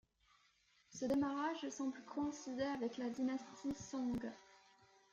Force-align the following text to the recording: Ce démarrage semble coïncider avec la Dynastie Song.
Ce 0.89 1.05
démarrage 1.05 1.69
semble 1.69 2.03
coïncider 2.05 2.63
avec 2.63 2.97
la 2.97 3.11
Dynastie 3.11 3.75
Song. 3.75 4.17